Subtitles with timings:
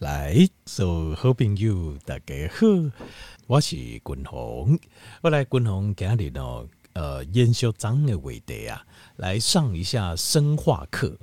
[0.00, 2.66] 来，所有好朋友大家好，
[3.46, 4.78] 我是君宏。
[5.22, 8.84] 我来君宏今日呢，呃，研修章的话题啊，
[9.16, 11.18] 来上一下生化课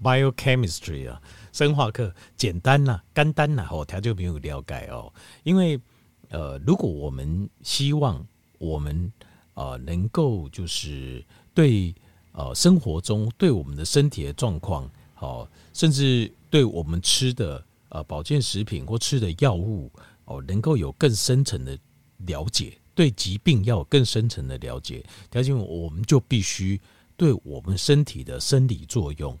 [0.00, 1.20] ，biochemistry 啊，
[1.52, 5.12] 生化课简单呐、啊，简单呐，好，他就没有了解哦。
[5.42, 5.80] 因为
[6.28, 8.24] 呃，如果我们希望
[8.58, 9.12] 我们
[9.54, 11.92] 呃能够就是对
[12.30, 16.32] 呃生活中对我们的身体的状况，好，甚至。
[16.50, 19.90] 对我们吃的呃保健食品或吃的药物
[20.24, 21.78] 哦，能够有更深层的
[22.26, 26.78] 了解，对疾病要有更深层的了解，条件我们就必须
[27.16, 29.38] 对我们身体的生理作用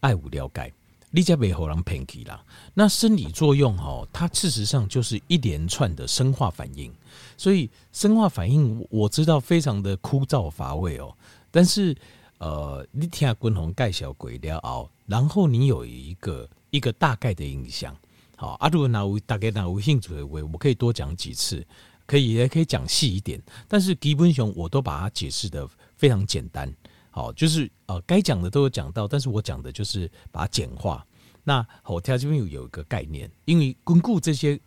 [0.00, 0.72] 爱无了解。
[1.10, 2.42] 你家背后让 Panky 啦，
[2.72, 6.90] 那生理作用哦，它事实上就是一连串的生化反应，
[7.36, 11.14] 所以生化反应我知道非常的枯燥乏味哦，
[11.50, 11.96] 但是。
[12.42, 17.96] 呃，你听下君鸿介绍过了后，然后你有一个一个大概的印象。
[18.36, 21.64] 好，啊，如果哪有大概哪有兴趣的话，我可以多讲几次，
[22.04, 23.40] 可以也可以讲细一点。
[23.68, 26.68] 但是基本上我都把它解释得非常简单。
[27.12, 31.06] 好，就是呃该讲的都有讲到，但是我讲的就是把它简化。
[31.44, 34.60] 那我听这边有有一个概念，因为巩固这些。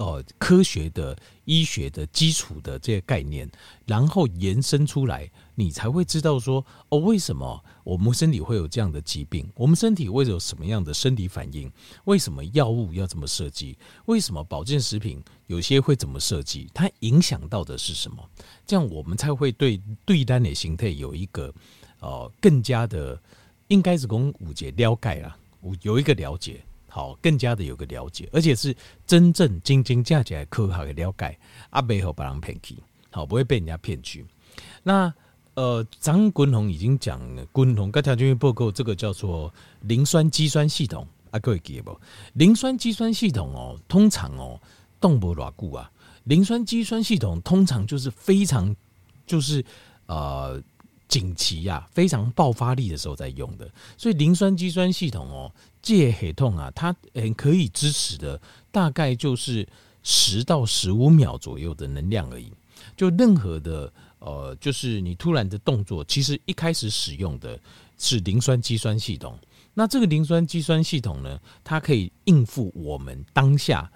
[0.00, 3.46] 哦，科学的、医学的基础的这些概念，
[3.84, 9.46] 然后延伸出来，你才会知道说，哦，为什么我们身体会有这样的疾病？
[9.54, 11.70] 我们身体会有什么样的生理反应？
[12.04, 13.76] 为什么药物要这么设计？
[14.06, 16.70] 为什么保健食品有些会怎么设计？
[16.72, 18.26] 它影响到的是什么？
[18.66, 21.52] 这样我们才会对对单的形态有一个
[22.00, 23.20] 呃更加的，
[23.68, 25.36] 应该是跟五节了解啦，
[25.82, 26.64] 有一个了解。
[26.90, 31.38] 好，更加的有个了解，而且是真正真真正正科学的了解，
[31.70, 32.76] 阿背后把人骗去，
[33.10, 34.26] 好，不会被人家骗去。
[34.82, 35.12] 那
[35.54, 39.52] 呃，张君鸿已经讲了，君鸿该条件报告，这个叫做
[39.82, 41.98] 磷酸肌酸系统，啊，各位记得不？
[42.34, 44.60] 磷酸肌酸系统哦，通常哦，
[45.00, 45.90] 动不偌固啊。
[46.24, 48.74] 磷酸肌酸系统通常就是非常
[49.26, 49.64] 就是
[50.06, 50.62] 呃。
[51.10, 53.68] 紧急呀，非常爆发力的时候在用的，
[53.98, 55.50] 所以磷酸肌酸系统哦，
[55.82, 59.66] 戒黑痛啊，它嗯可以支持的大概就是
[60.02, 62.52] 十到十五秒左右的能量而已。
[62.96, 67.58] 就任何的呃，就是你突然的动作，其实一开始使用的
[67.98, 69.38] 是磷酸肌酸系统。
[69.72, 73.90] 那这个磷酸肌酸系统呢，它可以应付我们当下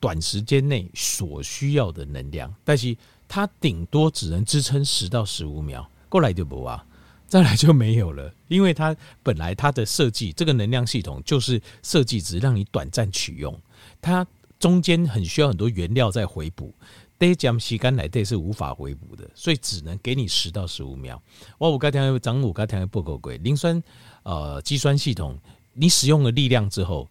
[0.00, 2.96] 短时间内所需要的能量，但是
[3.28, 5.88] 它顶多只能支撑十到十五秒。
[6.08, 6.84] 过来就不啊，
[7.30, 13.54] 再来就没有了，因为它本来它的设计，这个能量系统就是设计只让你短暂取用，
[14.00, 14.26] 它
[14.58, 16.72] 中间很需要很多原料在回补，
[17.18, 21.22] 得讲吸干来对是无法回补的，所以只能给你十到十五秒。
[21.58, 23.82] 我我刚才长五刚才不够贵，磷酸
[24.22, 25.38] 呃肌酸系统，
[25.74, 27.06] 你使用了力量之后，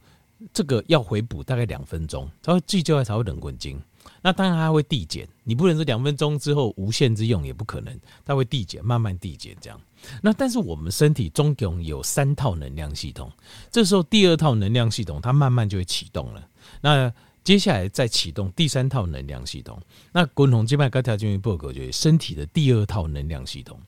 [0.51, 3.79] 这个要回补大概两分钟，它会记就来才会冷滚精。
[4.27, 9.79] 那当然它会递减，你不能说两分钟之后无限之用也不可能，它会递减，慢慢递减这样。
[10.21, 13.31] 那但是我们身体中共有三套能量系统，
[13.71, 16.45] 这时候第二套能量系统它慢慢就会启动了。
[16.81, 17.09] 那
[17.41, 19.81] 接下来再启动第三套能量系统。
[20.11, 23.79] 那共同这边该条件报告就是身体的第二套能量系统。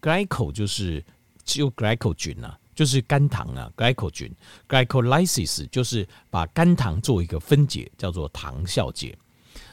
[0.00, 1.04] ，glyco 就是
[1.46, 4.30] 就 glyco 菌啊，就是肝糖啊，glyco 菌
[4.68, 9.16] ，glycolysis 就是把肝糖做一个分解，叫做糖酵解。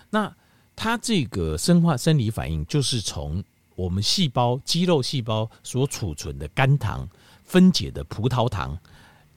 [0.10, 0.34] 那
[0.76, 3.44] 它这个生化生理反应就是从
[3.76, 7.10] 我们细胞肌肉细胞所储存的肝糖
[7.44, 8.78] 分解的葡萄糖，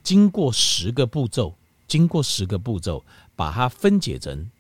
[0.03, 1.57] 经过十个步骤，
[1.89, 3.03] 经过十个步骤
[3.35, 4.51] 把它分解成，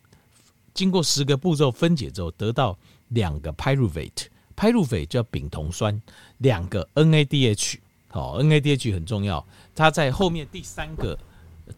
[0.73, 2.76] 经过十个步骤分解之后得到
[3.08, 4.26] 两个 pyruvate
[4.56, 6.00] 拍路匪叫丙酮酸，
[6.38, 7.76] 两个 NADH，
[8.08, 11.17] 好 NADH 很重要，它在后面第三个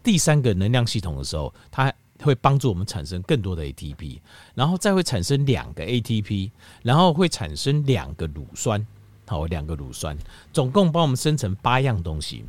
[0.02, 1.92] 第三个能量系统的时候，它。
[2.20, 4.18] 会帮助我们产生更多的 ATP，
[4.52, 6.50] 然后再会产生两个 ATP，
[6.82, 8.84] 然后会产生两个乳酸，
[9.24, 10.18] 好，两个乳酸，
[10.52, 12.44] 总共帮我们生成八样东西。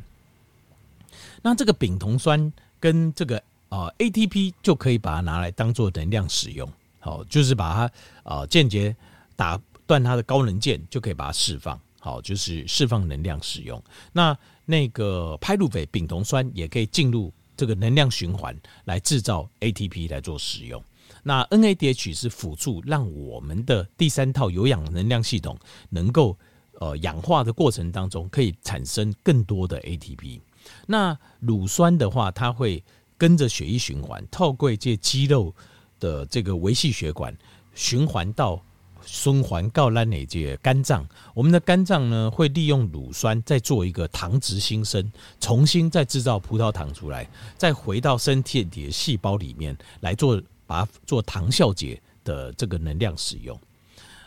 [1.40, 6.68] 那这个丙酮酸跟这个啊 ATP 就可以把它拿来当做能量使用，
[6.98, 7.92] 好，就是把它
[8.24, 8.96] 啊间接
[9.36, 9.56] 打
[9.90, 13.82] 断它的高能键，就可以把它释放，好，就是释放能量使用。
[14.12, 17.32] 那那个拍路肥丙酮酸也可以进入。
[17.56, 20.82] 这个能量循环来制造 ATP 来做使用，
[21.22, 25.58] 那 NADH 是辅助，让我们的第三套有氧能量系统
[25.90, 26.38] 能够
[26.78, 30.40] 呃氧化的过程当中可以产生更多的 ATP。
[30.86, 32.82] 那乳酸的话，它会
[33.18, 35.54] 跟着血液循环，透过这肌肉
[35.98, 37.36] 的这个微细血管
[37.74, 38.64] 循环到。
[39.10, 41.04] 循环到咱的这个肝脏，
[41.34, 45.10] 我们的肝脏呢会利用乳酸再做一个糖质新生，
[45.40, 47.28] 重新再制造葡萄糖出来，
[47.58, 53.58] 再回到身体里的细胞里面来做，把做糖酵解的这个能量使用。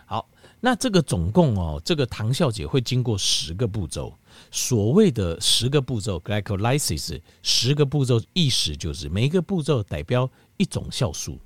[0.05, 0.27] 好，
[0.59, 4.13] 那这个总共哦，这个糖酵解会经过十个步骤。
[4.51, 11.39] 所谓的十个步骤 （glycolysis），十个步骤意思就是每一个步骤代表一种酵素，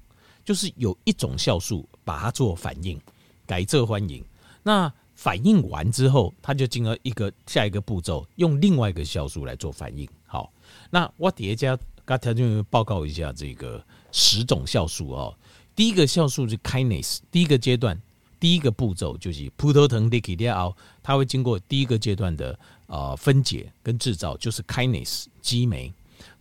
[0.44, 3.00] 就是有一种酵素把它做反应。
[3.48, 4.24] 改这欢迎，
[4.62, 10.08] 那反应完之后，它就进了一个下一个步骤，用另外一个酵素来做反应。
[10.28, 10.52] 好，
[10.92, 15.36] 那我叠加刚才就报告一下这个十种酵素哦。
[15.76, 18.00] 第一个酵素是 kinase，第一个阶段，
[18.40, 25.92] 第一个步骤就是葡萄糖的起掉，它会经过第一个阶段的呃分解跟制造，就是 kinase 激酶。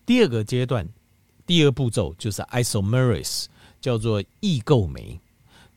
[0.04, 0.86] 第二个阶段，
[1.46, 3.46] 第二步骤就是 isomerase，
[3.80, 5.18] 叫做异构酶。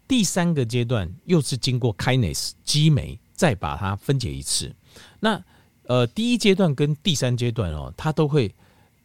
[0.09, 4.75] 第三个阶段又是经过 kinase 激酶，再把它分解一次。
[5.19, 5.41] 那
[5.83, 8.53] 呃，第一阶段跟第三阶段哦，它都会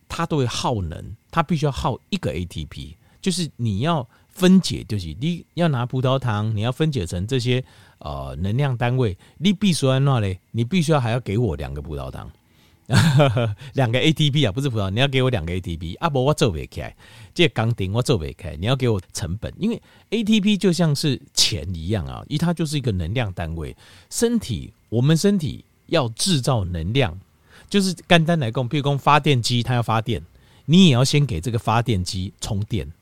[0.09, 7.63] 它都会耗能，它必须要耗一个 ATP，就是你要分解，就是你要拿葡萄糖，你要分解成这些
[7.99, 12.31] 呃能量单位，你必须要那嘞，你必须要还要给我两个葡萄糖。
[13.75, 16.95] 两个 ATP 啊，不是葡萄，你要给我两个 ATP，啊不我做不开，
[17.33, 23.75] 这钢钉我做不开，你要给我成本，因为 ATP 就像是钱一样啊，一它就是一个能量单位。
[24.11, 27.19] 身体我们身体要制造能量，
[27.71, 30.23] 就是简单来讲，譬如讲发电机它要发电，
[30.67, 32.93] 你也要先给这个发电机充电，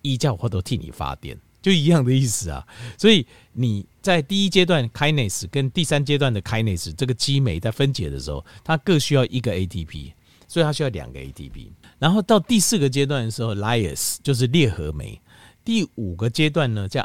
[0.00, 1.38] 一叫我都替你发电。
[1.66, 2.64] 就一样的意思啊，
[2.96, 10.12] 所以你在第一阶段 kinase 跟第三阶段的 kinase 这个激酶在分解的时候，它各需要一个 ATP，
[10.46, 11.72] 所以它需要两个 ATP。
[11.98, 15.20] 然后到第四个阶段的时候，lyase 就是裂合酶。
[15.64, 17.04] 第五个阶段呢，叫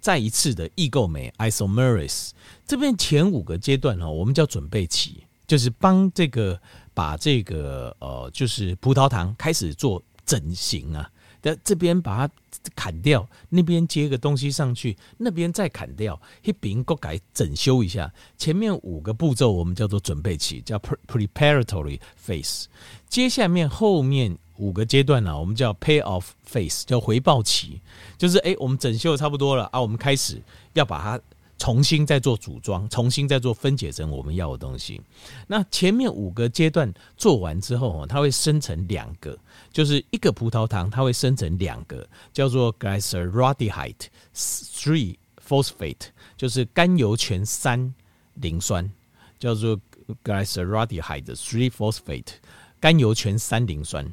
[0.00, 2.30] 再一次的异构酶 isomerase。
[2.66, 6.58] 这边前五个阶段哦，我们叫准备期，就是帮这个
[6.94, 11.10] 把这个呃，就是葡萄糖开始做整形啊。
[11.40, 12.34] 在这边把它
[12.74, 18.12] 砍掉，那边接个东西上去，那边再砍掉，一并给改整修一下。
[18.36, 22.64] 前面五个步骤我们叫做准备期，叫 preparatory phase。
[23.08, 27.80] 接下面后面五个阶段呢、我们叫 payoff phase，叫回报期。
[28.16, 30.42] 就是哎，我们整修的差不多了啊，我们开始
[30.72, 31.20] 要把它。
[31.58, 35.00] 重新再做组装，重新再做分解成我们要的东西。
[35.48, 39.36] 那前面五个阶段做完之后，它会生成两个，
[39.72, 47.92] 就是一个葡萄糖，它会生成两个，叫做 glyceraldehyde three phosphate，就是甘油醛三
[48.34, 48.88] 磷酸，
[49.40, 49.78] 叫做
[50.22, 52.34] glyceraldehyde three phosphate，
[52.78, 54.06] 甘油醛三磷酸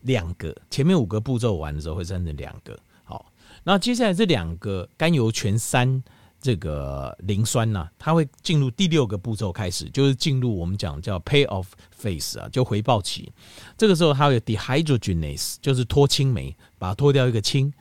[0.00, 0.54] 两个。
[0.68, 2.76] 前面五个步骤完的时候会生成两个。
[3.04, 6.02] 好，那接下来这两个甘油醛三。
[6.40, 11.66] 这个磷酸呢、它会进入第六个步骤开始，就是进入我们讲叫 payoff
[12.00, 13.32] phase 啊，就回报期。
[13.76, 17.72] 这个时候它会有 dehydrogenase，就是脱氢酶，把它脱掉一个氢，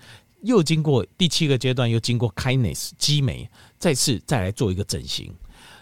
[0.41, 5.33] 又经过第七个阶段，又经过 kinase 激酶，再次再来做一个整形。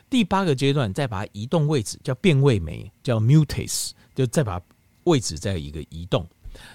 [0.09, 4.61] 第八个阶段再把它移动位置，叫变位酶，叫 mutase，就再把
[5.05, 6.27] 位置再一个移动。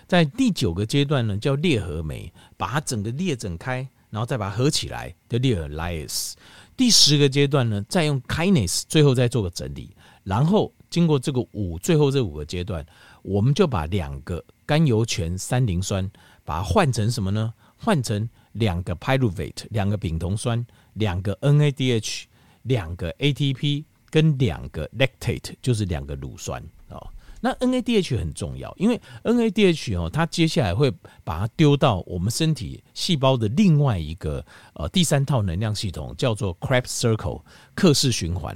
[0.07, 6.35] 在第九个阶段呢，叫裂合酶，把它整个裂整开，然后再把它合起来，叫裂合 lyase。
[6.77, 9.95] 第十个阶段呢，再用 kindness，最后再做个整理。
[10.25, 12.85] 然后经过这个五，最后这五个阶段，
[13.23, 16.11] 我们就把两个甘油醛三磷酸，
[16.45, 17.53] 把它换成什么呢？
[17.77, 20.65] 换成两个 pyruvate，两个丙酮酸，
[20.95, 22.25] 两个 NADH，
[22.63, 26.63] 两个 ATP，跟两个 lactate，就是两个乳酸。
[27.43, 30.91] 那 NADH 很重要，因为 NADH 哦，它接下来会
[31.25, 34.45] 把它丢到我们身体细胞的另外一个
[34.75, 37.41] 呃第三套能量系统，叫做 Krebs Cycle
[37.75, 38.55] 克氏循环。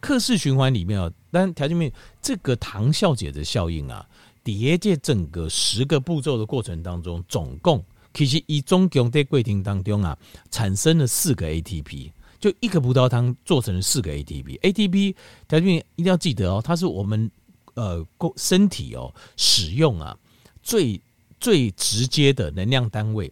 [0.00, 1.90] 克氏循环里面啊，但条件面
[2.20, 4.06] 这个糖酵解的效应啊，
[4.44, 10.16] 叠接整个十个步骤的过程当中，总共其实一总共在过程当中啊，
[10.50, 14.60] 产生了四个 ATP，就一个葡萄糖做成了四个 ATP。
[14.60, 15.14] ATP
[15.48, 17.30] 条件一定要记得哦，它是我们。
[17.76, 18.04] 呃，
[18.36, 20.18] 身体哦，使用啊，
[20.62, 21.00] 最
[21.38, 23.30] 最直接的能量单位，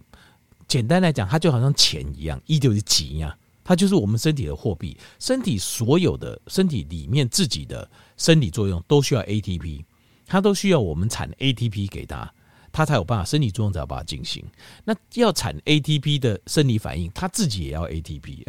[0.68, 4.94] 简单来讲，它就好像钱一样，一就是几呀，它就是我们身体的货币。
[5.18, 9.82] 身体所有的身体里面自己的生理作用都需要 ATP，
[10.26, 12.30] 它都需要我们产 ATP 给它，
[12.74, 14.44] 它才有办法生理作用才有办法进行。
[14.84, 18.44] 那要产 ATP 的生理反应，它自己也要 ATP，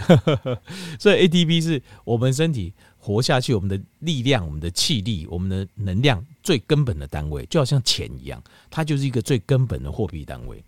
[0.99, 2.73] 所以 ATP 是我们身体。
[2.97, 10.63] 活下去，我们的力量、我们的气力、我们的能量最根本的单位，就好像钱一样，它就是一个最根本的货币单位。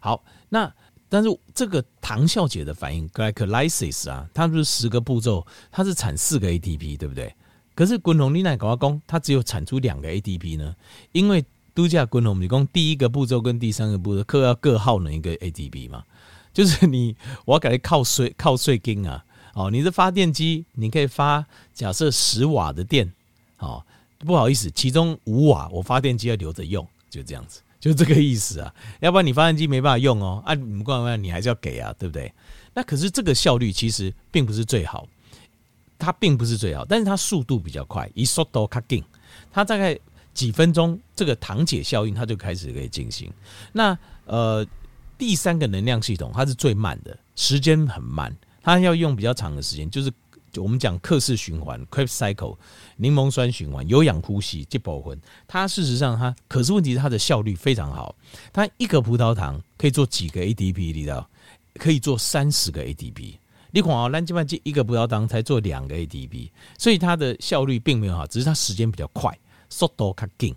[0.00, 0.72] 好，那
[1.08, 7.34] 但是这个糖酵解的反应 glycolysis 啊，它不是十个步骤，它是产四个 ATP，对不对？
[7.74, 10.76] 可是滚龙你奶搞工，它只有产出两个 ATP 呢？
[11.10, 16.04] 因为度假滚龙你讲第一个步骤跟第三个步骤各要各耗能一个 ADB 嘛，
[16.52, 19.24] 就是你我要给它靠税靠税金啊。
[19.52, 23.12] 哦，你的发电机，你可以发假设十瓦的电，
[23.58, 23.84] 哦，
[24.20, 28.72] 不好意思，其中五瓦我发电机要留着用，就这样子，就这个意思啊。
[29.00, 32.32] 要不然你发电机没办法用哦，啊，你不管你还是要给啊，对不对？
[32.74, 35.08] 那可是这个效率其实并不是最好，
[35.98, 39.02] 它并不是最好，但是它速度比较快，一速度卡紧，
[39.50, 39.98] 它大概
[40.32, 43.32] 几分钟，这个糖解效应它就开始可以进行。
[43.72, 44.66] 那呃，
[45.18, 48.34] 第三个能量系统它是最慢的，时间很慢。
[48.62, 50.12] 它要用比较长的时间，就是
[50.56, 52.56] 我们讲克氏循环 Krebs Cycle）、
[52.96, 55.20] 柠檬酸循环、有氧呼吸、这部分。
[55.48, 58.14] 它事实上它，可是问题是它的效率非常好。
[58.52, 60.92] 它一个葡萄糖可以做几个 ATP？
[60.92, 61.28] 你知道？
[61.74, 63.34] 可以做三十个 ATP。
[63.70, 69.32] 你看啊，咱这边一个葡萄糖才做两个 ATP，所以它的效率并没有好，只是它时间比较快，
[69.70, 70.54] 速度较紧。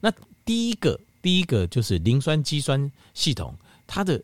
[0.00, 0.12] 那
[0.44, 3.54] 第一个，第一个就是磷酸肌酸系统，
[3.86, 4.20] 它的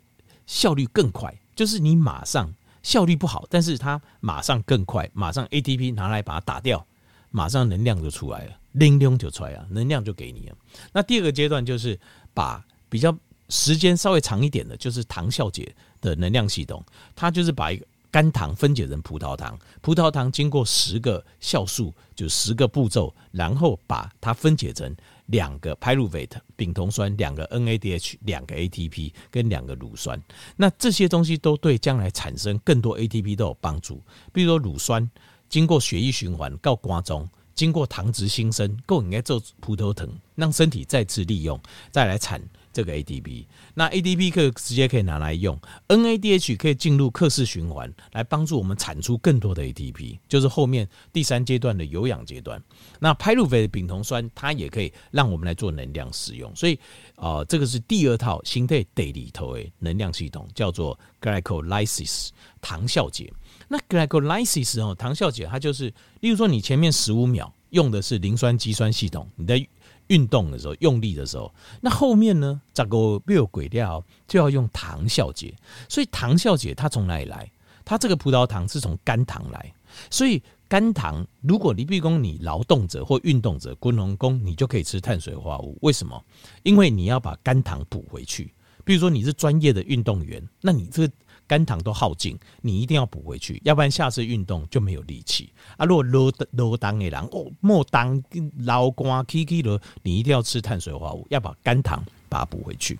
[0.47, 2.53] 效率更快，就是你马上。
[2.83, 6.87] 效率不好，但是它马上更快，马上 ATP 拿来把它打掉，
[7.31, 10.57] 马上能量就出来了，拎拎就出来了，能量就给你了。
[10.91, 12.01] 那第二个阶段就是
[12.33, 13.15] 把比较
[13.51, 16.83] 时间稍微长一点的，就是糖酵解的能量系统，
[17.15, 24.95] 它就是把一个甘糖分解成葡萄糖，葡萄糖经过十个酵素，就十个步骤，然后把它分解成。
[25.27, 30.21] 两个 pyruvate 丙酮酸，两个 NADH，两个 ATP 跟两个乳酸，
[30.57, 34.03] 那这些东西都对将来产生更多 ATP 都有帮助。
[34.33, 35.09] 比如说乳酸
[35.49, 41.61] 经过血液循环到肝中，经过糖质新生，够应该做葡萄糖，让身体再次利用，
[41.93, 42.43] 再来产。
[42.73, 45.59] 这个 ATP，那 ATP 可以直接可以拿来用
[45.89, 52.63] ，NADH 可以进入克氏循环，来帮助我们产出更多的 ATP，就是后面第三阶段的有氧阶段。
[53.01, 56.55] 那 Pyruvate 丙酮酸，它也可以让我们来做能量使用。
[56.55, 56.79] 所以，
[57.17, 62.29] 呃，这个是第二套新的 day 里头的能量系统，叫做 Glycolysis
[62.61, 63.33] 糖酵解。
[63.69, 69.67] 那 Glycolysis 哦，糖酵解它就是，例如说你前面十五秒用的是磷酸肌酸系统，你的。
[70.11, 72.61] 运动的时候，用力的时候，那后面呢？
[72.75, 75.55] 这个没有轨道，就要用糖酵解。
[75.89, 77.51] 所以糖酵解它从哪里来？
[77.85, 79.73] 它这个葡萄糖是从肝糖来。
[80.11, 85.79] 所以肝糖，如果你比如你劳动者或运动者，工农工，你就可以吃碳水化合物。
[85.83, 86.23] 为什么？
[86.63, 88.53] 因为你要把肝糖补回去。
[88.85, 91.13] 比如说你是专业的运动员，那你这个。
[91.51, 95.85] 肝糖都耗尽，你一定要补回去，要不然下次运动就没有力气啊。
[95.85, 98.23] 如果落落当的人哦，莫当
[98.59, 102.97] 老瓜 K K 了，你一定要吃碳水化合物，要把肝糖把它补回去。